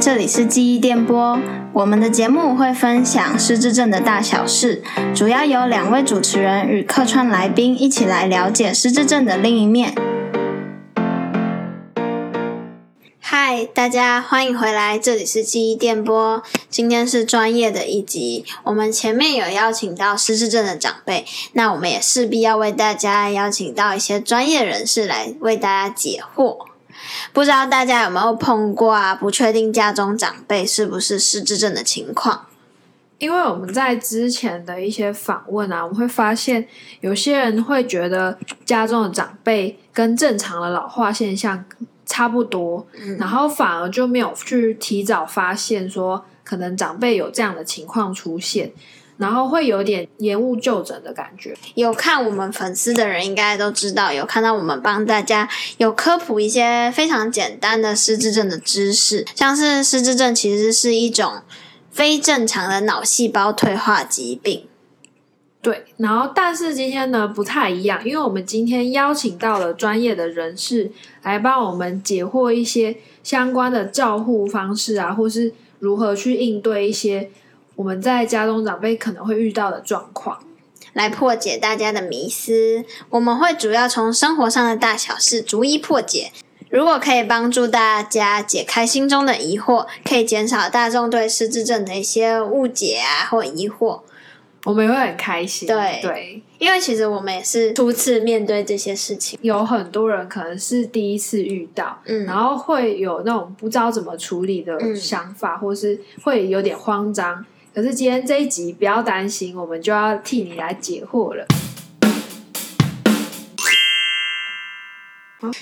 [0.00, 1.38] 这里是记忆电波。
[1.74, 4.82] 我们的节目会分享失智症的大小事，
[5.14, 9.94] 主要由两位主持人与客串来宾一起来了解失智症的另一面。
[13.18, 16.42] 嗨，大家欢迎回来，这里是记忆电波。
[16.70, 26.69] 今天是专业的一集，我们前面有邀请到失智症的长辈，那我们也势必要为大家邀请到一些专业人士来为大家解惑。
[27.32, 29.14] 不知道大家有没有碰过啊？
[29.14, 32.46] 不确定家中长辈是不是失智症的情况？
[33.18, 36.66] 因为我们在之前的一些访问啊，我们会发现
[37.00, 41.62] 有些人会觉得家中的长辈跟正常的老化现象
[42.06, 42.86] 差不多，
[43.18, 48.72] 然后反而就没有去提早发现说可能长辈有这样的情况出现。
[49.20, 51.54] 然后会有点延误就诊的感觉。
[51.74, 61.42] 有看我们粉丝的人应该都知道，有看到我们帮大家有科普一些非常简单的失智症的知识，像是失智症其实是一种
[61.90, 64.66] 非正常的脑细胞退化疾病。
[65.60, 70.90] 对，然后但是今天呢不太一样，因为我们今天邀请到了专业的人士
[71.22, 77.30] 来帮我们解惑一些相关的照护方式啊，或是如何去应对一些。
[77.80, 80.38] 我们在家中长辈可能会遇到的状况，
[80.92, 82.84] 来破解大家的迷思。
[83.08, 86.30] 我们会主要从生活上的大小事逐一破解。
[86.68, 94.02] 如果可以帮助大家解开心中的疑惑，可以减少大众对失智症的一些误解啊或疑惑，
[94.64, 95.66] 我们也会很开心。
[95.66, 107.42] 对对，因为其实我们也是初次面对这些事情，有很多人可能是第一次遇到，嗯，然后会有那种不知道怎么处理的想法，或是会有点慌张。
[107.72, 111.46] 可是今天这一集不要担心，我们就要替你来解惑了。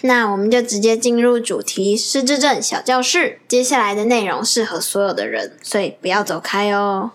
[0.00, 3.40] 那我们就直接进入主题——失智症小教室。
[3.46, 7.10] 接下来的内容适合所有的人，所以不要走开哦。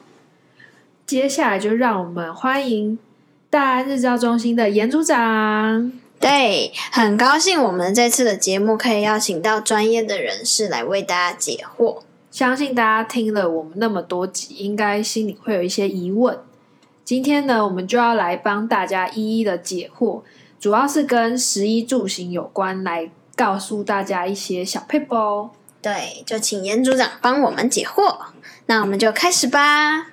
[1.07, 2.99] 接下来就让我们欢迎
[3.49, 5.91] 大安日照中心的严组长。
[6.19, 12.03] 对，很高兴我们这次的节目可以邀请到专业的人士来为大家解惑。
[12.33, 16.35] 相信大家听了我们那么多集，应该心里会有一些疑问。
[17.05, 20.23] 今天呢，我们就要来帮大家一一的解惑，
[20.59, 25.51] 主要是跟十一住行有关，来告诉大家一些小配包。
[25.79, 28.17] 对，就请严组长帮我们解惑。
[28.65, 30.12] 那我们就开始吧。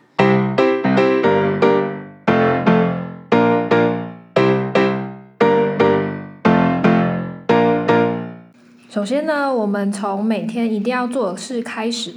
[8.90, 12.12] 首先呢，我们从每天一定要做的事开始。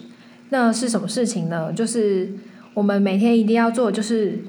[0.49, 1.71] 那是什么事情呢？
[1.71, 2.27] 就是
[2.73, 4.39] 我们每天一定要做，就是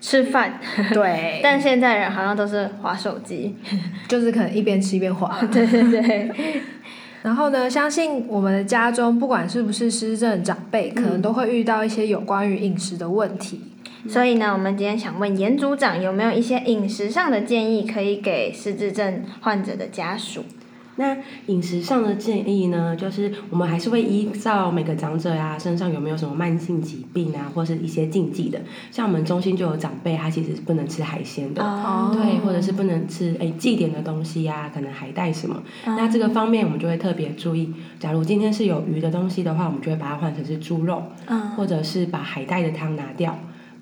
[0.00, 0.58] 吃饭。
[0.94, 1.40] 对。
[1.44, 3.54] 但现在人好像都是划手机，
[4.08, 5.38] 就是可能一边吃一边划。
[5.52, 6.62] 对 对对。
[7.22, 13.60] 然后呢，相信我们的家中，不管是不是失智长辈，可能都会遇到一些有关于饮食的问题。
[14.08, 20.42] 所以呢，我们今天想问严组长，有没有一些饮食上的建议，可以给失智症患者的家属？
[20.98, 21.16] 那
[21.46, 28.60] 饮食上的建议呢，就是我们还是会依照每个长者呀身上有没有什么慢性疾病啊，或是一些禁忌的。
[28.90, 31.62] 像我们中心就有长辈，他其实是不能吃海鲜的，
[32.12, 35.62] 对，或者是不能吃哎祭典的东西呀，可能海带什么。
[35.84, 37.72] 那这个方面我们就会特别注意。
[38.00, 41.04] 假如今天是有鱼的东西的话，我们就会把它换成是猪肉，
[41.56, 43.38] 或者是把海带的汤拿掉。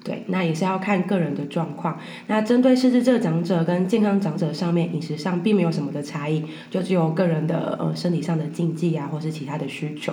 [0.06, 1.98] 对，那也是要看个人的状况。
[2.28, 10.12] 那针对失智症长者跟健康长者上面，饮食上并没有什么的差异，就只有个人的呃身体上的禁忌啊，或是其他的需求。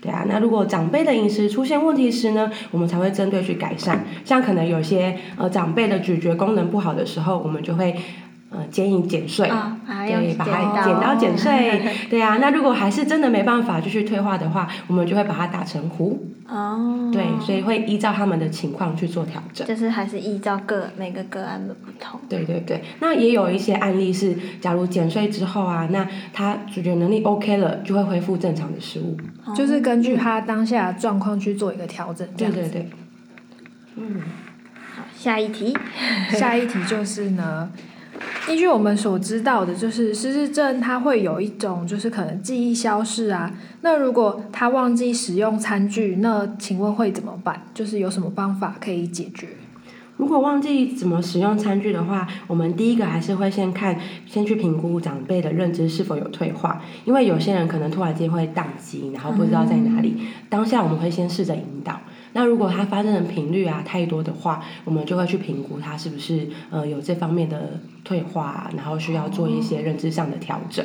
[0.00, 4.04] 对啊，那如果长辈的饮食出现问题时呢，我们才会针对去改善。
[4.24, 7.96] 像可能有些呃长辈的咀嚼功能不好的时候，我们就会。
[8.52, 11.80] 呃，建议减税，对，把它减到减 税，
[12.10, 12.36] 对啊。
[12.36, 16.20] 那如果还是真的没办法继续退化的话，我们就会把它打成糊。
[16.46, 17.10] 哦。
[17.12, 19.66] 对，所以会依照他们的情况去做调整。
[19.66, 22.20] 就是还是依照个每个个案的不同。
[22.28, 29.16] 对对对，那也有一些案例是，假如减税之后啊，那他咀嚼能力 OK 了，就会恢复正常的食物。
[29.54, 32.90] 就是根据他当下状况去做一个调整，对对对。
[33.96, 34.20] 嗯。
[34.94, 35.74] 好，下一题。
[36.30, 37.70] 下一题就是呢。
[38.48, 43.52] 依据我们所知道的，就是失智症，它会有一种就是可能记忆消失啊。
[43.82, 47.62] 那如果他忘记使用餐具，那请问会怎么办？
[47.72, 49.46] 就是有什么方法可以解决？
[50.16, 60.16] 如果忘记怎么使用餐具的话，我们第一个还是会先看，先去评估长辈的认知是否有退化，因为有些人可能突然间会宕机，然后不知道在哪里。
[60.48, 62.00] 当下我们会先试着引导。
[62.34, 68.12] 那如果它发生的频率啊太多的话，我们就会去评估它是不是呃有这方面的退。
[68.12, 70.84] 退化，然后需要做一些认知上的调整，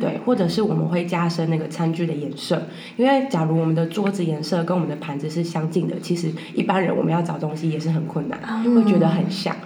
[0.00, 2.62] 对，或者是我们会加深那个餐具的颜色，
[2.96, 9.56] 因为假如我们的桌子颜色跟我们的盘子是相近的，其实一般人我们要找东西也是很困难，会觉得很像，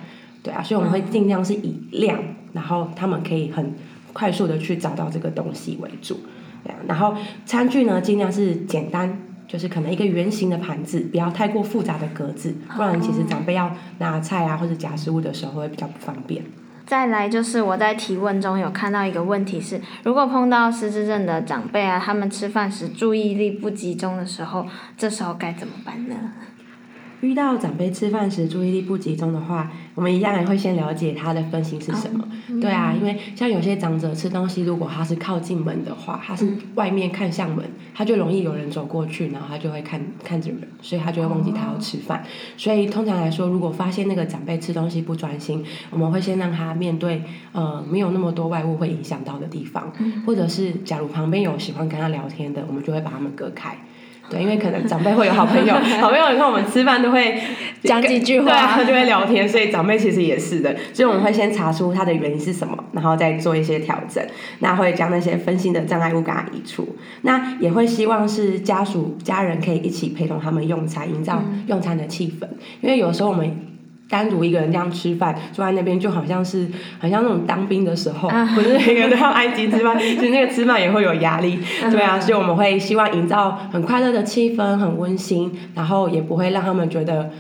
[0.43, 2.19] 对啊，所以我们会尽量是以亮，
[2.55, 3.75] 然后他们可以很
[4.15, 6.17] 快速的去找到这个东西为主，
[6.65, 7.15] 对啊，然后
[7.45, 9.19] 餐具呢尽量是简单。
[9.53, 16.43] 就是可能一个圆形的盘子，不要太过复杂的格子，不然其实长辈要拿菜啊或者夹食物的时候会比较不方便。
[16.87, 24.67] 再来就是我在提问中有看到一个问题是，如果碰到失智症的长辈啊，他们吃饭时注意力不集中的时候，
[24.97, 26.15] 这时候该怎么办呢？
[27.23, 32.29] 遇到长辈吃饭时注意力不集中的话，我们一样也会先了解他的分心是什么。
[32.61, 37.65] 对啊，因为像有些长者吃东西，如果他是靠近门的话，他是外面看向门，
[37.95, 42.25] 他就容易有人走过去，然后他就会看看着人，所以他就会忘记他要吃饭。
[42.57, 47.23] 所以通常来说，如果发现那个长辈吃东西不专心，我们会先让他面对
[47.53, 49.93] 呃没有那么多外物会影响到的地方，
[50.27, 53.79] 或者是假如旁边有喜欢跟他聊天的，我们就会把他们隔开。
[54.33, 57.39] 对，因为可能长辈会有好朋友， 好朋友你看我们吃饭都会
[57.83, 64.25] 讲几句话，对啊，就会聊天，所以长辈其实也是的，所以我们会先查出他的原因是什么，然后再做一些调整，
[64.61, 72.47] 那会将那些分心的障碍物给他移除，那也会希望是家属家人可以一起陪同他们用餐，营造用餐的气氛，
[72.81, 73.72] 因为有时候我们。
[74.13, 76.69] 单独一个人这样吃饭，坐在那边就好像是，
[77.01, 81.59] 很像那种当兵的时候，不是每个人都要安静吃饭， 其实那个吃饭也会有压力，
[81.91, 87.31] 对啊，所以我们会希望营造很快乐的气氛，很温馨，然后也不会让他们觉得。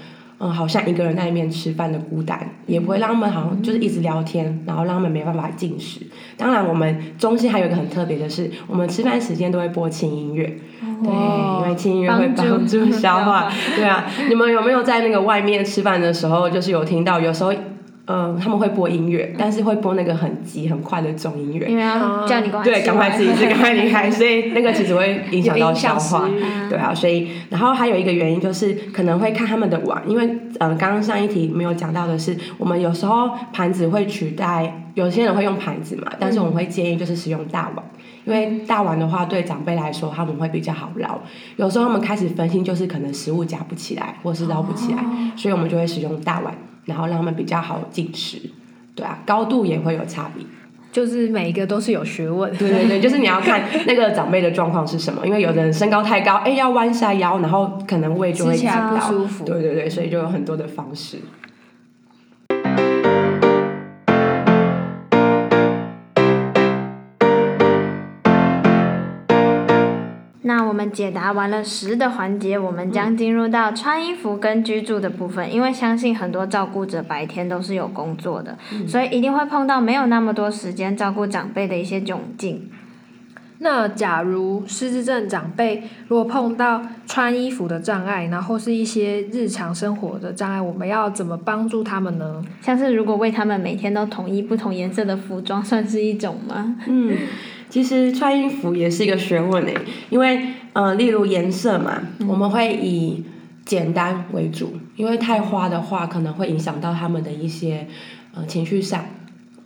[0.44, 6.00] 嗯，好像一个人在那边吃饭的孤单，也不会让他们好像就是一直聊天，然后让他们没办法进食。
[6.37, 10.44] 当然，我们中心还有一个很特别的是，我们吃饭时间都会播轻音乐，
[11.05, 13.49] 对，因为轻音乐会 帮助消化。
[13.77, 17.53] 对啊，你们有没有在那个外面吃饭的时候，就是有听到有时候？
[18.12, 26.29] 嗯，他们会播音乐，但是会播那个很急很快的重音乐，因为要叫你对，赶快自己吃，赶快离开， 所以那个其实会影响到消化，
[26.69, 30.26] 对啊，所以然后还有一个原因就是可能会看他们的碗，因为
[30.59, 37.85] 嗯，刚刚上一题没有讲到的是，我们有时候盘子会取代，有些人会用盘子嘛，但是我们会建议就是使用大碗，
[38.26, 41.19] 因为大碗的话对长辈来说他们会比较好捞，
[41.56, 45.03] 有时候他们开始分心就是可能食物夹不起来或是捞不起来，
[45.35, 46.55] 所以我们就会使用大碗。
[46.84, 48.38] 然后让他们比较好进食，
[48.94, 50.44] 对啊，高度也会有差别，
[50.90, 52.55] 就是每一个都是有学问。
[52.56, 59.44] 对对对，就是你要看那个长辈的状况是什么，因为有的人身高太高，哎，要弯下腰，然后可能胃就会吃不舒服。
[59.44, 61.19] 对对对，所以就有很多的方式。
[70.82, 75.52] 们解答完了十的环节，我们将进入到穿衣服跟居住的部分。
[75.52, 78.58] 因为相信很多照顾者白天都是有工作的，
[78.88, 82.69] 所以一定会碰到没有那么多时间照顾长辈的一些窘境。
[83.58, 92.43] 那假如失智症长辈如果碰到穿衣服的障碍，然后是一些日常生活的障碍，我们要怎么帮助他们呢？
[92.61, 96.75] 像是如果为他们每天都统一不同颜色的服装，算是一种吗？
[96.88, 97.17] 嗯。
[97.73, 99.75] 其实穿衣服也是一个学问诶，
[100.11, 103.25] 因为呃，例如颜色嘛，我们会以
[103.65, 107.87] 简单为主，因为太花的话可能会影响到他们的一些
[108.35, 109.03] 呃情绪上，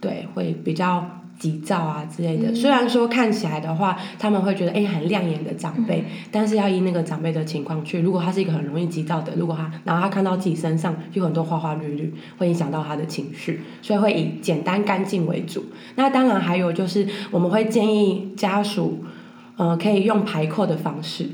[0.01, 1.05] 对，会比较。
[1.39, 8.01] 急躁啊之类的，虽然说看起来的话，他们会觉得哎很亮眼的长辈，但是要依那个长辈的情况去。
[8.01, 15.65] 如果他是一个很容易急躁的，如果他然后他看到自己身上有很多花花绿绿，会影响到他的情绪，所以会以简单干净为主。
[15.97, 19.05] 那当然还有就是我们会建议家属，
[19.57, 21.29] 呃，可以用排扣的方式。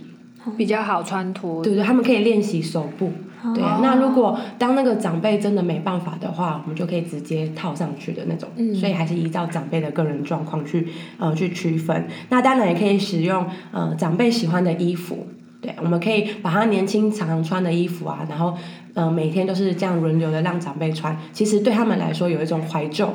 [0.56, 3.12] 比较好穿脱，对对，他们可以练习手部。
[3.54, 8.49] 对，那如果当那个长辈真的没办法的话，我们就可以直接套上去的那种。
[8.56, 10.87] 嗯，所以还是依照长辈的个人状况去
[11.18, 12.06] 呃去区分。
[12.28, 15.26] 那当然也可以使用呃长辈喜欢的衣服，
[15.61, 18.56] 对，我们可以把他年轻常常穿的衣服啊，然后
[18.94, 23.08] 呃每天都是这样轮流的让长辈穿，其实对他们来说有一种怀旧。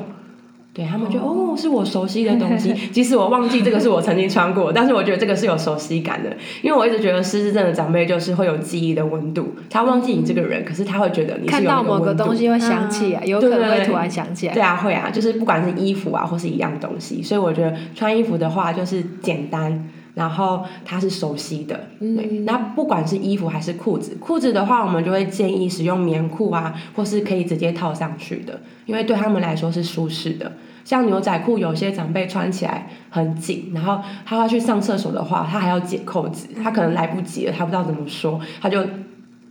[0.78, 6.30] 对他们觉得哦，是我熟悉的东西， 即使我忘记这个是我曾经穿过，但是我觉得这个是有熟悉感的，
[6.62, 14.54] 因为我一直觉得失智症的长辈就是会有记忆的温度，他忘记你这个人，可是他会觉得你看到某个东西会想起啊，有可能会突然想起来。
[14.54, 21.88] 对啊，会啊，就是不管是衣服啊，或是一样东西，所以我觉得穿衣服的话就是简单，然后它是熟悉的。
[21.98, 30.52] 对，那不管是衣服还是裤子，裤子的话我们就会建议使用棉裤啊，或是可以直接套上去的，因为对他们来说是舒适的。
[30.88, 38.82] 像牛仔裤，有些长辈穿起来很紧，然后他要去上厕所的话，他还要解扣子，他可能来不及了，他不知道怎么说，他就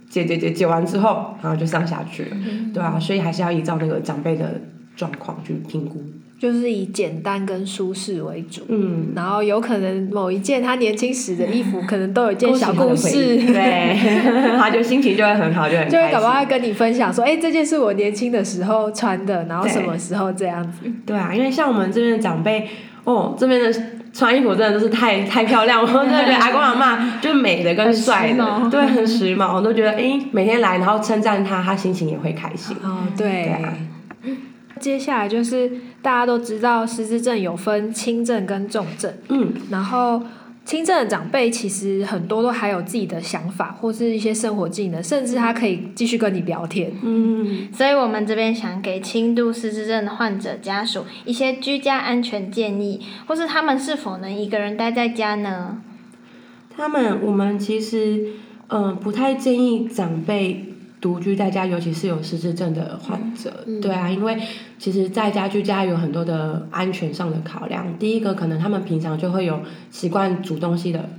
[0.10, 2.38] 解解解解完之后，然后就上下去了，
[2.74, 4.60] 对啊，所以还是要依照那个长辈的
[4.96, 6.02] 状况去评估。
[6.40, 13.98] 就是以简单跟舒适为主，嗯，然后有可能某一件他年轻时的衣服，可能都有一件小故事， 对，
[14.56, 20.86] 他就心情就会很好，就很就会搞不好跟你分享说，哎，这件是我年轻的时候穿的，然后什么时候这样子。
[21.08, 22.68] 对啊，因为像我们这边的长辈，
[23.04, 23.82] 哦，这边的
[24.14, 32.78] 穿衣服真的都是太太漂亮，我真的觉得阿公阿妈就美的跟帅的，对，很时髦，我都觉得哎，每天来然后称赞他，他心情也会开心。
[32.84, 33.52] 哦，对。
[34.78, 35.70] 接下来就是
[36.02, 40.22] 大家都知道失智症有分轻症跟重症，嗯，然后
[40.64, 55.82] 轻症的长辈其实很多都还有自己的想法或是一些生活技能，甚至他可以继续跟你聊天，嗯，所以我们这边想给轻度失智症的患者家属一些居家安全建议，或是他们是否能一个人待在家呢？
[56.76, 58.34] 他们我们其实
[58.68, 60.74] 嗯不太建议长辈。
[61.00, 64.36] 独居在家，尤其是有失智症的患者，对啊，因为
[64.80, 67.98] 其实在家居家有很多的安全上的考量。
[68.00, 69.60] 第一个，可能他们平常就会有
[69.92, 71.10] 习惯煮东西的，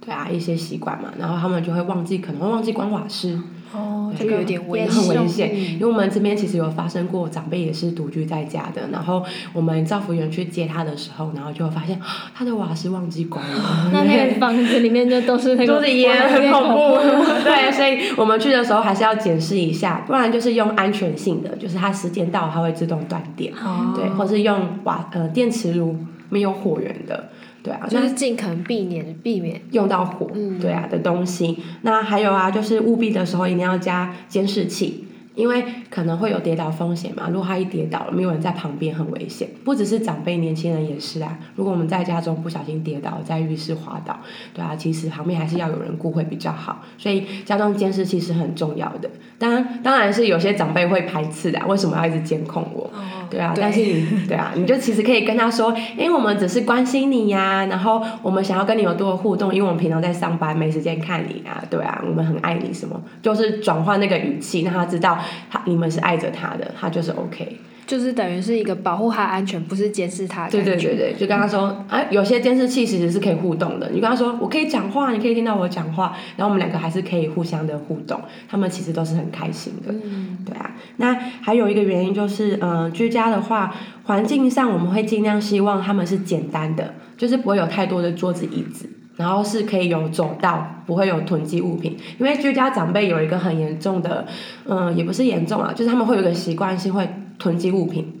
[0.00, 3.38] 对啊，一些习惯嘛，然后他们就会忘记，可能会忘记关瓦斯。
[3.74, 9.22] 哦，这个有点危很危险，因为我们这边其实有发生过长辈也是独居在家的，然后
[9.52, 12.00] 我们造福员去接他的时候，然后就发现
[12.34, 16.98] 他的瓦斯忘记关了， 那那个房子里面就都是那个都是烟，很恐怖。
[17.44, 23.52] 对，所以我们去的时候还是要检视一下，不然就是用安全性的，就是它时间到它会自动断电，
[23.94, 25.96] 对，或是用瓦呃电磁炉
[26.28, 27.30] 没有火源的。
[27.62, 30.30] 对啊，就是尽可能避免避免用到火，
[30.60, 31.58] 对啊的东西。
[31.82, 35.04] 那还有啊，就是务必的时候一定要加监视器。
[35.34, 39.48] 因为可能会有跌倒风险嘛，如果他一跌倒了，没有人在旁边，很危险。
[39.64, 41.38] 不只是长辈，年轻人也是啊。
[41.54, 44.18] 如果我们在家中不小心跌倒，在浴室滑倒，
[44.52, 46.82] 对啊，其实旁边还是要有人顾会比较好。
[46.98, 49.08] 所以家中监视器是很重要的。
[49.38, 52.90] 当然，当然是有些长辈会排斥的，为什么要一直监控我？
[53.30, 65.18] 对啊，但是你对啊， 你就其实可以跟他说，因为我们只是关心你呀，然后我们想要跟你有多互动，因为我们平常在上班，没时间看你啊，对啊，我们很爱你，什么就是转换那个语气，让他知道。
[65.50, 67.58] 他你们是爱着他的，他就是 OK，
[67.88, 70.46] 就是等于是一个保护他安全，不是监视他。
[70.48, 73.88] 对对对对，就跟他说，哎，有些监视器其实是可以互动的。
[73.90, 78.20] 你跟他说，我可以讲话，你可以听到我讲话，然后我们两个还是可以互相的互动。
[78.46, 80.70] 他们其实都是很开心的，嗯对啊。
[80.98, 88.90] 那还有一个原因就是，嗯，居家的话，环境上我们会尽量希望他们是简单的，就是不会有太多的桌子椅子。
[89.16, 94.24] 然后是可以有走道，不会有囤积物品，因为居家长辈有一个很严重的，
[94.64, 98.12] 嗯，也不是严重啊，就是他们会有个习惯性会囤积物品，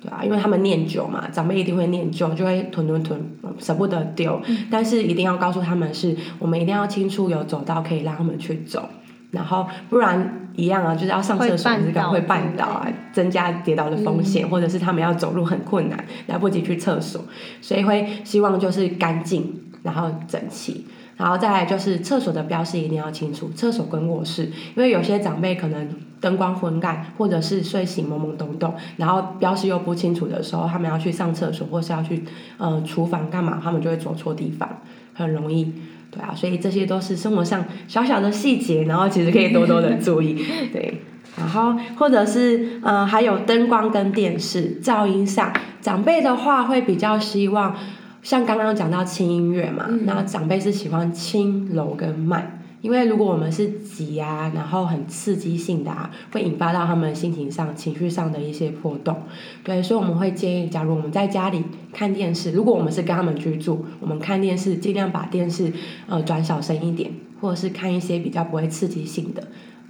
[0.00, 3.20] 对啊，因为他们念旧嘛，长辈一定会念旧，就会囤囤囤，
[3.58, 8.88] 舍不得丢，但是一定要告诉他们是，我们一定要清楚有走道可以让他们去走，
[9.30, 17.24] 然后不然一样啊，就是要上厕所这个会绊倒啊，增加跌倒的风险，或者是他们要走路很困难，来不及去厕所，
[17.60, 19.54] 所以会希望就是干净。
[19.82, 20.86] 然后整齐，
[21.16, 25.88] 然后再来就是厕所的标示一定要清楚，厕所跟卧室，因为有些长辈可能
[26.22, 32.24] 灯光昏暗，或者是睡醒懵懵懂懂，然后标示又不清楚的时候，他们要去上厕所或是要去
[32.56, 34.66] 呃厨房干嘛，他们就会走错地方，
[35.12, 35.70] 很容易，
[36.10, 41.02] 对啊，所以这些都是生活上小小的细节，然后其实可以多多的注意， 对，
[41.36, 47.76] 然后或者是呃还有灯光跟电视噪音上，长辈的话会比较希望。
[48.22, 59.22] 像刚刚讲到轻音乐嘛，那长辈是喜欢轻柔跟慢，因为如果我们是急啊，然后很刺激性的啊，会引发到他们心情上、情绪上的一些波动。
[59.64, 65.72] 对，所以我们会建议，假如我们在家里看电视，如果我们是跟他们居住，我们看电视尽量把电视
[66.06, 67.10] 呃转小声一点，
[67.40, 69.42] 或者是看一些比较不会刺激性的，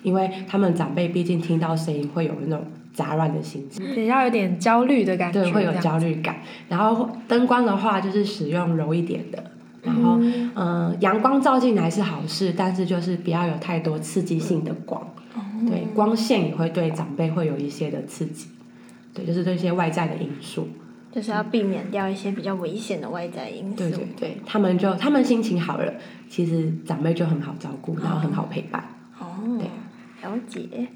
[0.05, 2.65] 因为他们长辈毕竟听到声音会有那种。
[2.93, 6.43] 杂乱的心情，比较有点焦虑的感觉，对，会有焦虑感。
[6.69, 9.43] 然后灯光的话，就是使用柔一点的。
[9.83, 10.19] 然后，
[10.55, 15.03] 嗯，阳光照进来是好事，但是就是不要有太多刺激性的光。
[15.69, 18.49] 对，光线也会对长辈会有一些的刺激。
[19.15, 20.69] 对，就是这些外在的因素，
[21.13, 23.77] 就是要避免掉一些比较危险的外在因素。
[23.77, 25.93] 对对对，他们就他们心情好了，
[26.29, 28.83] 其实长辈就很好照顾，然后很好陪伴。
[29.21, 29.27] 哦，
[29.59, 29.69] 对，
[30.29, 30.89] 了解。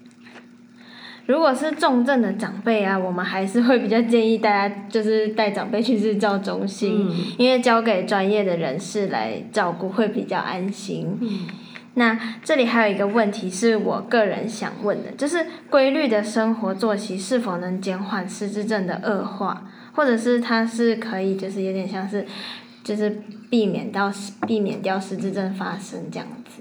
[1.27, 11.19] 如果是重症的长辈啊，我们还是会比较建议大家就是带长辈去日照中心，因为交给专业的人士来照顾会比较安心。
[11.95, 22.27] 那这里还有一个问题是我个人想问的，就是规律的生活作息是否能减缓失智症的恶化，或者是它是可以就是有点像是
[22.85, 24.13] 就是避免到
[24.47, 26.61] 避免掉失智症发生这样子。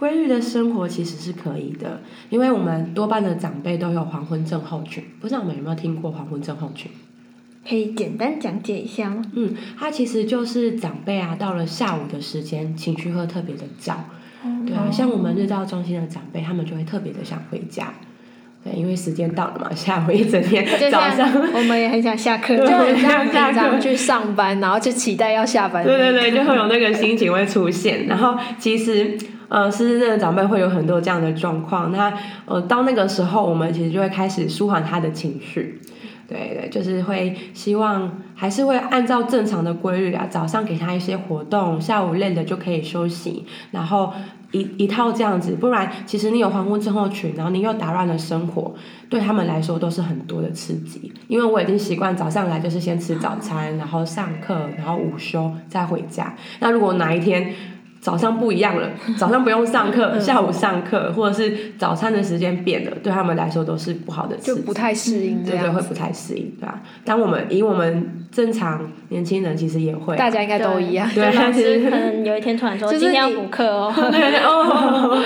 [0.00, 6.90] 规律的生活其实是可以的，因为我们多半的长辈都有黄昏症候群，不知道你们有没有听过黄昏症候群？
[7.68, 9.22] 可以简单讲解一下吗？
[9.34, 14.02] 嗯，它其实就是长辈啊，到了下午的时间，情绪会特别的躁。
[14.66, 17.92] 对啊，像我们日照中心的长辈，他们就会特别的想回家。
[18.64, 25.84] 对，因为时间到了嘛， 下午一整天，早上我们也很想下课，就很像平常去上班，然后就期待要下班。
[25.84, 28.06] 对对对，就会有那个心情会出现。
[28.06, 29.18] 然后其实，
[29.50, 31.90] 呃，失智症的长辈会有很多这样的状况。
[31.90, 32.12] 那
[32.46, 35.80] 呃，到那个时候，我们其实就会开始舒缓他的情绪。
[36.28, 44.12] 对对，就是会希望还是会按照正常的规律啊，早上给他一些活动，下午累了就可以休息，然后
[44.52, 45.56] 一一套这样子。
[45.56, 48.72] 不然，其实你有黄昏症候群，然后你又打乱了生活，
[49.08, 51.12] 对他们来说都是很多的刺激。
[51.26, 56.36] 因为我已经习惯早上来就是先吃早餐，然后上课，然后午休再回家。
[56.60, 57.52] 那如果哪一天，
[58.00, 58.88] 早上不一样了，
[59.18, 66.80] 早上不用上课，下午上课，或者是早餐的时间变了，对他们来说都是不好的，就不太适应，对对，会不太适应，对吧？
[67.04, 75.22] 当我们以我们正常年轻人，其实也会，大家应该都一样，对，老师 可能有一天突然说今天要补课哦， 对哦，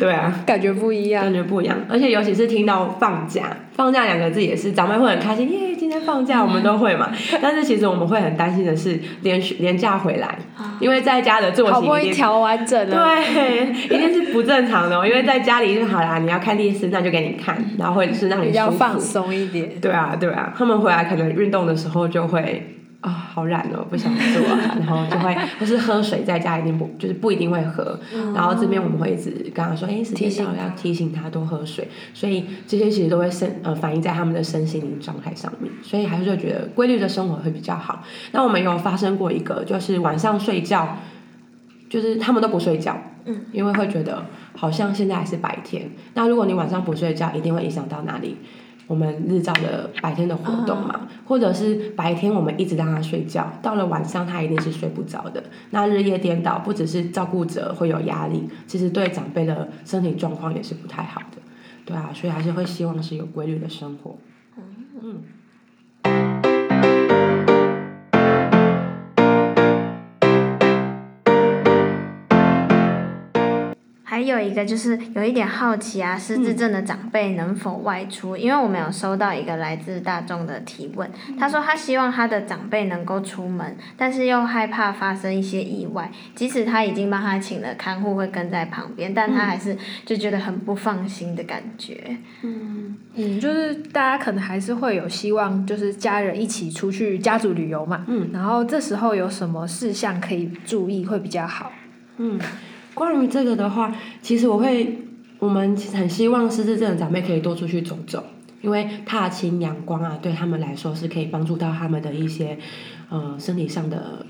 [0.00, 7.08] 对啊，感觉不一样，感觉不一样，而且尤其是听到放假，放假两个字也是长辈会很开心，耶，今天放假，我们都会嘛。
[7.40, 10.36] 但是其实我们会很担心的是连续连假回来，
[10.80, 11.72] 因为在家的作息。
[11.72, 14.96] 好不容易调完整了，对，一定是不正常的。
[15.08, 19.70] 因为在家里就好啦，你要看电视，那就给你看，然后或者是让你比较放松一点。
[19.80, 22.66] 对啊，对啊，他们回来可能运动的时候就会
[23.04, 24.42] 啊，好懒哦，不想做，
[24.80, 28.00] 然后就会或是喝水，在家一定不就是不一定会喝。
[28.34, 31.86] 然后这边我们会一直跟他说，哎，时间到了，要提醒他多喝水。
[32.14, 35.70] 所以这些其实都会身呃反映在他们的身心灵状态上面。
[35.82, 38.02] 所以还是觉得规律的生活会比较好。
[38.32, 40.96] 那我们有发生过一个，就是晚上睡觉。
[41.90, 45.88] 就是他们都不睡觉，嗯，因为会觉得好像现在还是白天。
[46.14, 48.36] 那如果你晚上不睡觉，一定会影响到哪里？
[48.86, 55.42] 我们日照的白天的活动嘛，或者是白天我们一直让他睡觉，到了晚上他一定是睡不着的。
[55.70, 61.38] 那日夜颠倒，不只是照顾者会有压力，其实对长辈的身体状况也是不太好的，
[61.84, 64.16] 对啊，所以还是会希望是有规律的生活，
[65.02, 65.22] 嗯。
[74.14, 78.36] 还有一个就是有一点好奇啊，失智症的长辈能否外出？
[78.36, 92.16] 因为我们有收到一个来自大众的提问，他说他希望他的长辈能够出门，但是又害怕发生一些意外，即使他已经帮他请了看护会跟在旁边，但他还是就觉得很不放心的感觉。
[92.42, 98.04] 嗯嗯，就是大家可能还是会有希望，就是家人一起出去家族旅游嘛。
[98.06, 101.72] 嗯，然后这时候有什么事项可以注意会比较好？
[102.18, 102.38] 嗯。
[102.94, 104.98] 关于这个的话，其实我会，
[105.38, 108.24] 我们很希望失智症的长辈可以多出去走走，
[108.62, 112.58] 因为踏青阳光啊，对他们来说是可以帮助到他们的一些，
[113.10, 114.24] 呃，身体上的。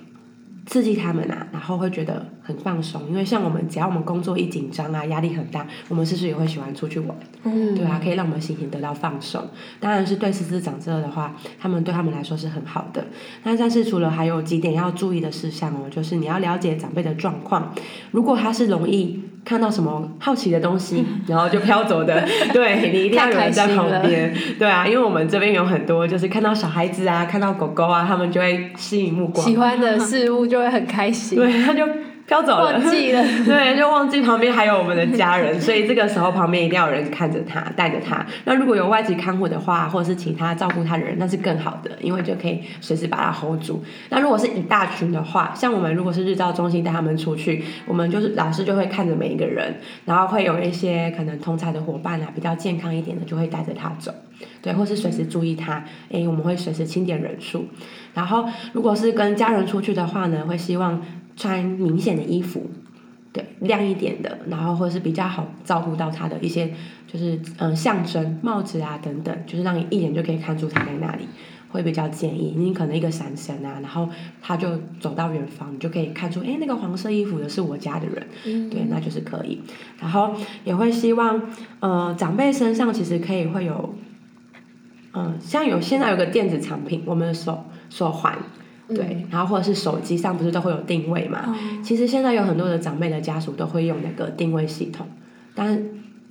[0.66, 7.16] 刺激他们啊，然后会觉得很放松，因为像我们只要我们工作一紧张啊，压力很大，我们是不是也会喜欢出去玩？
[7.44, 9.46] 嗯，对啊，可以让我们心情得到放松。
[9.78, 13.04] 当然是对狮子长者的话，他们对他们来说是很好的。
[13.42, 17.74] 那但是除了还有几点要注意的事项哦，就是你要了解长辈的状况，
[18.10, 19.22] 如果他是容易。
[19.44, 31.86] 看到什么好奇的东西，然后就飘走的， 对你一定要有人在旁边，对啊，因为我们这边有很多，就是看到小孩子啊，看到狗狗啊，他们就会吸引目光，喜欢的事物就会很开心，对，他就。
[32.26, 38.24] 飘走了，忘记了， 对，就忘记旁边还有我们的家人，所以这个时候旁边一定要有人看着他，带着他。
[38.44, 43.84] 那如果有外籍看护的话，或者是其他照顾他的人，那是更好的，因为就可以随时把他 hold 住。
[44.08, 54.10] 那如果是一大群的话，像我们如果是日照中心带他们出去，我们就是老师就会看着每一个人，然后会有一些可能同才的伙伴啊，比较健康一点的就会带着他走，
[54.62, 57.66] 对，或是随时注意他，哎，我们会随时清点人数。
[58.14, 61.02] 然后如果是跟家人出去的话呢，会希望。
[61.36, 62.70] 穿明显的衣服，
[63.32, 66.72] 对，亮一点的，然后或者是比较好照顾到他的一些，
[67.06, 71.26] 就是嗯象征帽子啊等等，就是让你一眼就可以看出他在那里，
[71.68, 74.08] 会比较建议你可能一个闪神啊，然后
[74.40, 79.60] 他就走到远方，你就可以看出，哎，那个黄色衣服的是我家的人，对，那就是可以。
[80.00, 80.32] 然后
[80.64, 81.42] 也会希望，
[81.80, 83.94] 呃，长辈身上其实可以会有，
[85.12, 88.38] 嗯，像有现在有个电子产品，我们的手手环。
[88.88, 91.56] 对，然后或者是手机上不是都会有定位嘛？
[91.82, 95.06] 其实现在有很多的长辈的家属都会用那个定位系统，
[95.54, 95.78] 但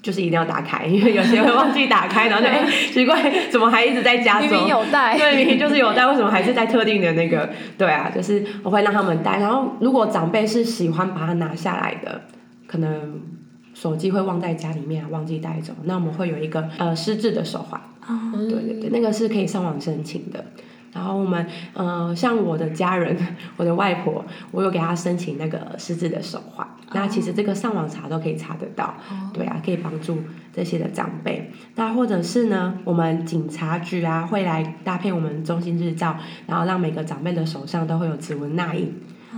[0.02, 4.50] 就是一定要打开， 因为有些会忘记打开， 然后就哎奇怪，怎么还一直在家中？
[4.50, 7.50] 明明有带，对，明明就是有带，为什么还是在特定的那个？
[7.78, 9.40] 对啊，就是我会让他们带。
[9.40, 12.22] 然后如果长辈是喜欢把它拿下来的。
[12.66, 13.22] 可能
[13.76, 20.44] 手机会忘在家里面，忘记带走，那我们会有一个呃失智的手环，哦，对对对，那个是可以上网申请的。
[20.94, 23.18] 然后我们，呃，像我的家人，
[23.58, 26.68] 我的外婆，我有给她申请那个失智的手环。
[26.94, 28.94] 那其实这个上网查都可以查得到，
[29.34, 30.20] 对啊，可以帮助
[30.54, 31.52] 这些的长辈。
[31.76, 38.94] 那或者是呢，我们警察局啊会来搭配我们中心日照，然后让每个长辈的手上都会有指纹捺印。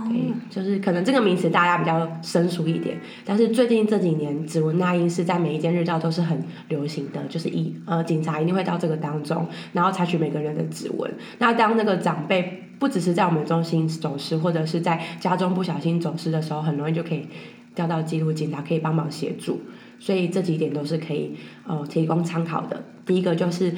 [0.08, 11.10] 对，就是可能这个名词大家比较生疏一点，但是最近这几年指纹捺印是在每一间日照都是很流行的，就是一呃警察一定会到这个当中，然后采取每个人的指纹。
[11.38, 17.26] 那当那个长辈不只是在我们中心走失，或者是在家中不小心走失的时候，很容易就可以
[17.74, 19.60] 调到记录，警察可以帮忙协助。
[19.98, 21.34] 所以这几点都是可以
[21.66, 22.84] 呃提供参考的。
[23.06, 23.74] 第一个就是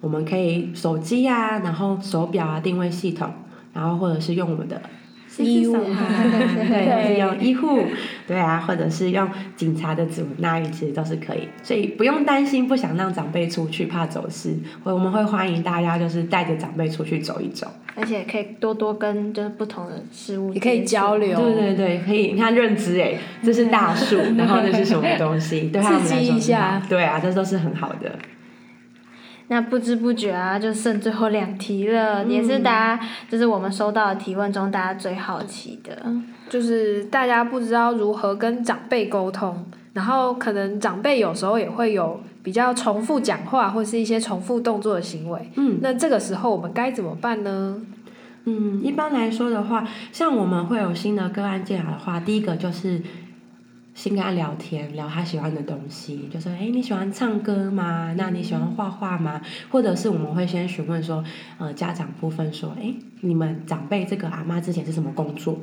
[0.00, 3.32] 我们可以手机啊，然后手表啊定位系统，
[3.72, 4.80] 然后或者是用我们的。
[5.38, 5.76] 医护
[6.68, 7.82] 对，是用医护，
[8.26, 28.12] 对啊，或者是用警察的指纹捺印，其实都是可以，所以不用担心，不想让长辈出去怕走失，我我们会欢迎大家就是带着长辈出去走一走，而且可以多多跟就是不同的事物也可以交流，对对对，可以你看认知哎，这是大树， 然后这是什么东西，对他们来说，对啊，这都是很好的。
[29.48, 36.06] 那不知不觉啊，就剩最后两题了，也是大家就是我们收到的提问中大家最好奇的，
[36.48, 47.82] 就是大家不知道如何跟长辈沟通，然后可能长辈有时候也会有比较重复讲话或是一些重复动作的行为，嗯，那这个时候我们该怎么办呢？
[48.44, 53.02] 嗯，一般来说的话，像我们会有新的个案进来的话，第一个就是。
[54.02, 58.12] 先跟他聊天，聊他喜欢的东西，就说：“哎，你喜欢唱歌吗？
[58.18, 59.40] 那你喜欢画画吗？
[59.70, 61.22] 或者是我们会先询问说，
[61.58, 65.56] 呃，家长部分说：，哎，你们长辈这个阿妈之前是什么工作？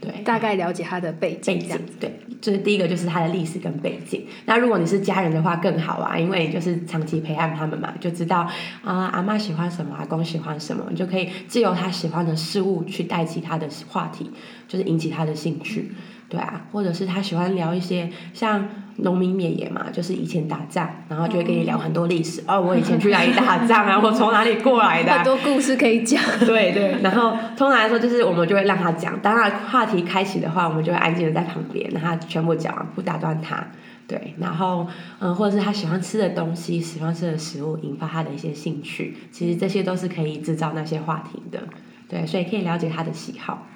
[0.00, 1.58] 对，大概了解他的背景。
[1.58, 4.24] 背景对，就是第一个就是他的历史跟背景。
[4.46, 8.48] 那如果你是家人的话更好啊，因为就是长期陪伴他们嘛，就知道
[8.82, 14.30] 啊，阿妈喜欢什么，阿公喜欢什么，你就可以借由他喜欢的事物去带起他的话题，
[14.66, 15.92] 就是引起他的兴趣。”
[16.28, 22.42] 对啊，或者是他喜欢聊一些像农民灭野嘛，就是以前打仗，然后就会跟你聊很多历史。
[22.48, 23.96] 哦，我以前去哪里打仗啊？
[24.02, 25.12] 我从哪里过来的？
[25.12, 26.20] 很多故事可以讲。
[26.40, 29.16] 对对，然后通常来说，就是我们就会让他讲。
[29.20, 33.64] 当他话题开启的话，我们就会安静的在旁边，让他全部讲完，不打断他。
[34.08, 34.86] 对，然后
[35.20, 39.16] 嗯，或者是他喜欢吃的东西，喜欢吃的食物，引发他的一些兴趣。
[39.30, 41.62] 其实这些都是可以制造那些话题的。
[42.08, 43.66] 对，所以可以了解他的喜好。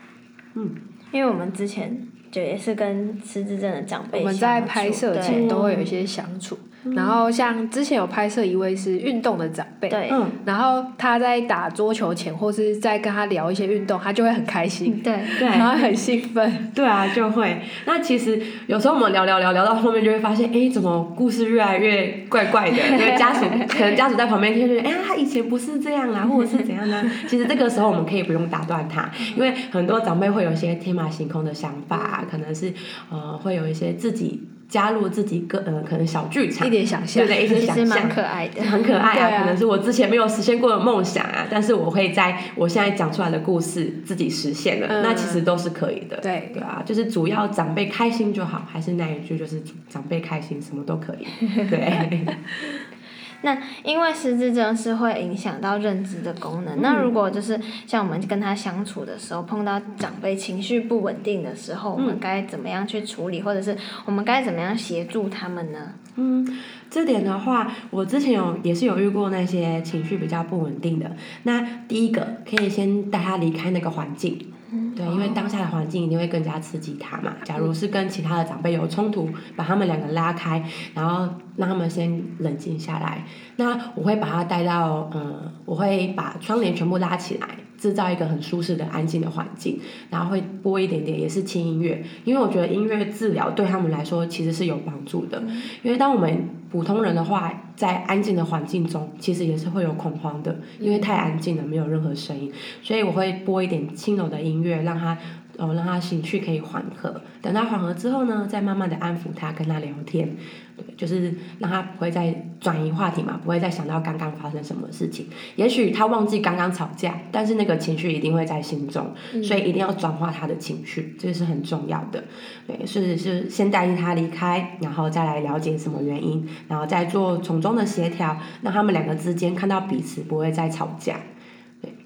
[0.55, 0.71] 嗯，
[1.13, 2.09] 因为我们之前。
[2.31, 6.59] 就也是跟失智症的长辈，我们在拍摄前都会有一些相处。
[6.95, 10.11] 然后像之前有拍摄一位是运动的长辈，对，
[10.45, 17.61] 然后他在打桌球前或是在跟他聊一些运动，他就会很开心，对，对，然后很兴奋，对啊，就会。
[17.85, 22.77] 那其实有时候我们聊聊聊聊到后面就会发现，哎，怎么故事越来越怪怪的？
[22.99, 27.05] 因为家属可能家属在旁边听，就觉得，哎呀，他以前不是这样啊， 或者是怎样呢？
[27.29, 32.73] 其实这个时候我们可以不用打断他，因为很多长辈会有一些天马行空的想法，可能是
[33.11, 34.49] 呃会有一些自己。
[34.71, 39.41] 加入自己个呃可能小剧场，一点想象，对的，一些想象，蛮可爱的，很可爱啊。
[39.41, 46.17] 可能是我之前没有实现过的梦想啊，但是我会在我现在讲出来的故事自己实现了，那其实都是可以的。
[46.19, 51.27] 对对啊，就是主要长辈开心就好，还是那一句，就是长辈开心，什么都可以。
[51.69, 52.25] 对。
[53.43, 56.81] 那因为失智症是会影响到认知的功能。
[56.83, 65.95] 那如果就是像我们跟他相处的时候，碰到长辈情绪不稳定的时候，我们该怎么样去处理，或者是我们该怎么样协助他们呢？
[66.17, 66.47] 嗯，
[66.91, 71.11] 这点的话，我之前有也是有遇过那些情绪比较不稳定的。
[71.45, 74.50] 那第一个可以先带他离开那个环境。
[74.95, 77.35] 对，因为当下的环境一定会更加刺激他嘛。
[77.45, 83.25] 假如是跟其他的长辈有冲突，把他们两个拉开，然后让他们先冷静下来。
[83.57, 87.49] 那我会把他带到，嗯，我会把窗帘全部拉起来，
[87.81, 95.43] 制造一个很舒适的、安静的环境，然后会播一点点也是轻音乐，因为我觉得音乐治疗对他们来说其实是有帮助的。
[95.83, 105.17] 因为当我们普通人的话，在安静的环境中，其实也是会有恐慌的，因为太安静了，没有任何声音，所以我会播一点轻柔的音乐，让他。
[105.59, 110.27] 哦，让他情绪可以缓和，等他缓和之后呢，再慢慢的安抚他，跟他聊天，
[110.70, 115.27] 对，就是让他不会再转移话题嘛，不会再想到刚刚发生什么事情。
[115.57, 122.25] 也许他忘记刚刚吵架，但是那个情绪一定会在心中，所以一定要转化他的情绪，这是很重要的。
[122.67, 131.17] 对，是是先带他离开，然后再来了解什么原因，然后再做从中的协调，让他们两个之间看到彼此不会再吵架。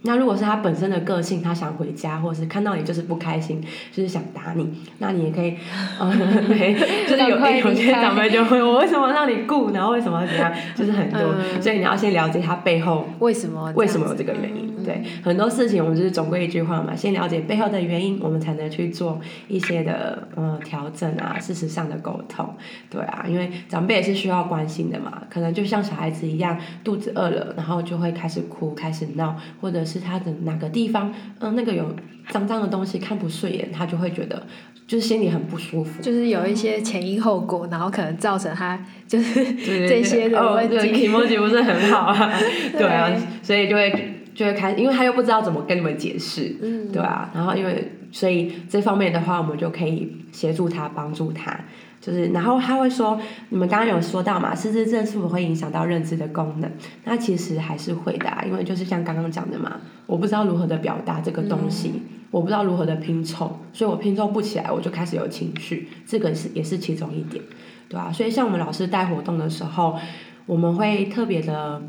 [0.05, 5.57] 对，那如果是他本身的个性，他想回家，或者是看到你就是不开心，就是想打你，那你也可以，
[5.99, 6.15] 呃，
[6.47, 6.75] 对，
[7.09, 11.63] 就是有有些长辈就会，我为什么让你顾，然后为什么要怎样，就是很多，嗯。
[11.63, 14.74] 所以你要先了解他背后为什么为什么有这个原因？
[14.85, 19.19] 对，很多事情我们就是总归一句话嘛，先了解背后的原因，我们才能去做
[19.49, 22.55] 一些的呃调整啊，事实上的沟通。
[22.91, 31.95] 对啊，因为长辈也是需要关心的嘛，可能就像小孩子一样，肚子饿了，然后就会开始哭、开始闹，或者是他的哪个地方，嗯、那个有
[32.29, 34.43] 脏脏的东西看不顺眼，他就会觉得
[34.87, 36.03] 就是心里很不舒服。
[36.03, 41.09] 就是有一些前因后果，然后可能造成他就是这些的问哦、对题。
[41.09, 42.33] ，emoji 不是很好啊，
[42.77, 43.11] 对啊，
[43.43, 43.91] 所以就会
[44.35, 51.59] 就会开，因为他又不知道怎么跟你们解释，嗯对啊，然后因为所以这方面的话，我们就可以协助他，帮助他。
[52.01, 53.19] 就是，然后他会说，
[53.49, 56.71] 你们刚刚有说到嘛，失智症是否会影响到认知的功能？
[57.05, 67.43] 那其实还是会的、啊，因为就是像刚刚讲的嘛，我不知道如何的表达这个东西，我不知道如何的拼凑，所以我拼凑不起来，我就开始有情绪，这个是也是其中一点，
[67.89, 69.99] 对啊，所以像我们老师带活动的时候，
[70.45, 71.81] 我们会特别的，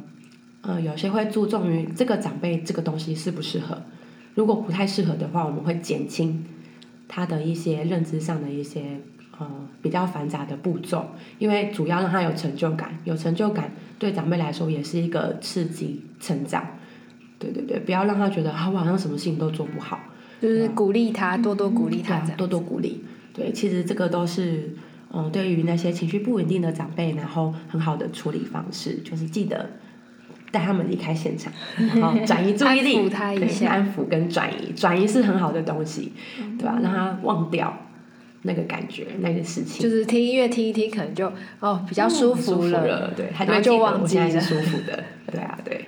[0.68, 3.84] 呃，有些会注重于这个长辈这个东西适不适合，
[4.34, 6.44] 如果不太适合的话，我们会减轻
[7.08, 9.00] 他的一些认知上的一些
[9.38, 9.48] 呃
[9.82, 11.06] 比较繁杂的步骤，
[11.38, 16.66] 因为主要让他有成就感，有成就感对长辈来说也是一个刺激成长。
[17.38, 20.00] 对对对，不要让他觉得啊，我好像什么事情都做不好，
[20.42, 23.04] 就是鼓励他，多多鼓励他多多鼓励。
[23.34, 24.74] 对，其实这个都是
[25.14, 29.70] 嗯，对于那些情绪不稳定的长辈，然后很好的处理方式，就是记得
[30.56, 31.52] 带他们离开现场，
[32.00, 36.14] 然后转移注意力，安抚他一对下安抚跟转移，转移是很好的东西，
[36.58, 37.78] 对吧、让他忘掉
[38.44, 39.84] 那个感觉，那个事情。
[39.84, 42.86] 就是听音乐听一听，可能就哦比较舒服舒了。
[42.88, 45.86] 了，对，他就忘记了舒服 的，对啊，对，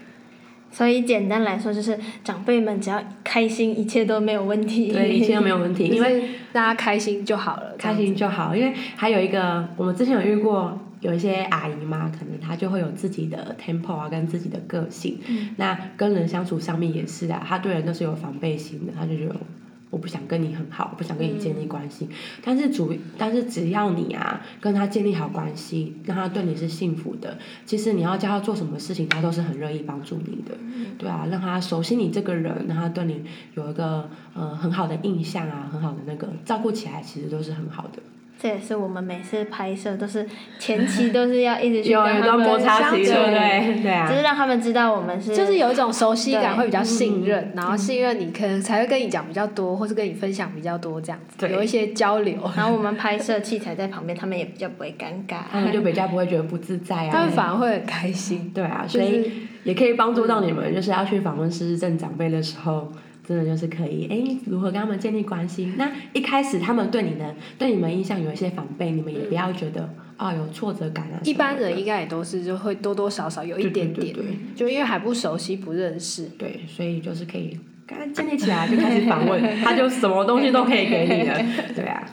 [0.70, 4.92] 所以简单来说，就是长辈们只要开心，一切都没有问题。
[4.92, 8.54] 对，一切都没有问题， 因为就是让他开心就好了，开心就好。
[8.54, 15.20] 因为还有一个，我们之前有遇过有一些阿姨嘛，可能她就会有自己的 tempo 啊，跟自己的个性。
[15.58, 19.36] 那跟人相处上面也是啊，她对人都是有防备心的，她就觉得。
[19.90, 22.10] 我不想跟你很好，我不想跟你建立关系，
[22.44, 30.58] 但是主，但是只要你啊跟他建立好关系，让他对你是幸福的，其实你要叫他做什么事情，他都是很乐意帮助你的，
[30.98, 33.24] 对啊，让他熟悉你这个人，让他对你
[33.56, 38.00] 有一个呃很好的印象啊，很好的那个照顾起来，其实都是很好的。
[38.40, 40.26] 这也是我们每次拍摄都是
[40.60, 43.82] 前期都是要一直去有有段跟他们摩擦期，相处对不对？
[43.84, 52.38] 对啊就，是让他们知道我们是就是有一种熟悉感，对会比较信任，然后信任你，可能才会跟你讲比较多，或是跟你分享比较多这样子，有一些交流。
[52.56, 55.42] 然后我们拍摄器材在旁边，他们也比较不会尴尬。
[55.52, 57.10] 他们就比较不会觉得不自在啊。
[57.14, 58.52] 他们反而会很开心。
[58.54, 62.92] 对啊，所以也可以帮助到你们，就是要去访问失智症长辈的时候，
[63.28, 65.74] 真的就是可以，哎，如何跟他们建立关系？
[65.76, 71.20] 那一开始他们对你的对你们印象有一些防备，你们也不要觉得啊、有挫折感啊。
[71.26, 76.26] 一般人应该也都是就会多多少少有一点点对对对对，就因为还不熟悉、不认识。
[76.38, 81.38] 对，所以就是可以刚刚建立起来就开始访问， 他就什么东西都可以给你了，
[81.76, 82.10] 对啊，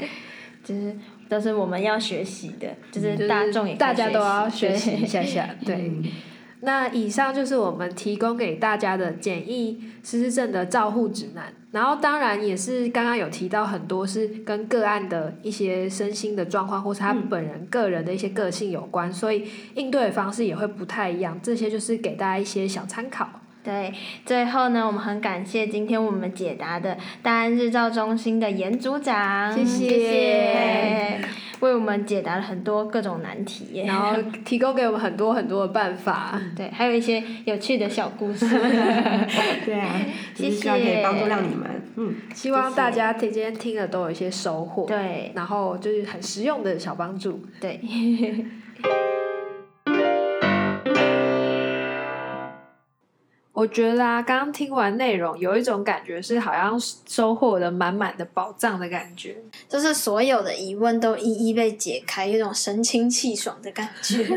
[0.65, 0.97] 就是
[1.29, 5.49] 都是我们要学习的，就就是是大众大家都要学习一下下。
[5.65, 6.03] 对，嗯
[6.65, 11.53] 那以上就是我们提供给大家的简易失智症的照护指南。
[11.71, 21.39] 然后当然也是刚刚有提到很多是跟个案的一些身心的状况，或是他本人个人的一些个性有关，所以应对的方式也会不太一样。
[21.43, 23.29] 这些就是给大家一些小参考。
[23.65, 23.93] 对，
[24.27, 31.21] 最后呢，我们很感谢今天我们解答的大安日照中心的严组长，谢谢谢谢
[31.61, 36.39] 为我们解答了很多各种难题，然后 提供给我们很多很多的办法。
[36.55, 38.47] 对，还有一些有趣的小故事。
[39.65, 39.99] 对啊，
[40.35, 47.41] 就谢希望可以谢帮助到你们，嗯，希望大家今天听了都有一些收获，对然后就是很实用的小帮助。
[47.59, 47.81] 对，
[53.55, 59.37] 我觉得啊，刚刚听完内容，有一种感觉是好像收获了满满的宝藏的感觉。
[59.69, 64.37] 就是所有的疑问都一一被解开，有一种神清气爽的感觉。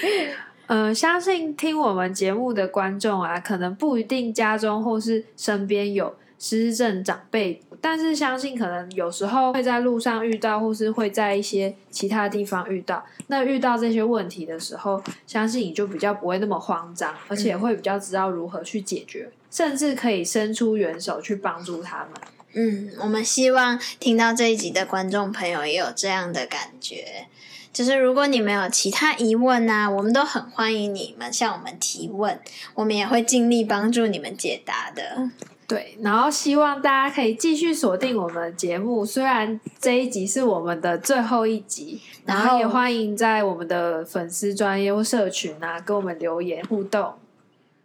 [0.68, 13.04] 呃，相信听我们节目的观众啊，可能不一定家中或是身边有失智症长辈，但是相信可能有时候会在路上遇到，或是会在一些其他地方遇到。
[13.28, 22.08] 那遇到这些问题的时候，相信你就比较不会那么慌张，而且会比较知道如何去解决，甚至可以伸出援手去帮助他们。
[22.54, 27.26] 嗯，我们希望听到这一集的观众朋友也有这样的感觉，
[27.72, 32.40] 就是如果你们有其他疑问呢、我们都很欢迎你们向我们提问，
[32.74, 35.30] 我们也会尽力帮助你们解答的。
[35.68, 47.12] 对，然后希望大家可以继续锁定我们的节目，虽然这一集是我们的最后一集，然然后后也欢迎在我们的粉丝专业或社群啊跟我们留言互动。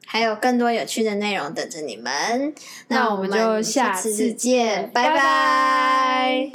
[0.06, 2.54] 还有更多有趣的内容等着你们。
[2.88, 6.52] 那我们就下次次见，拜拜拜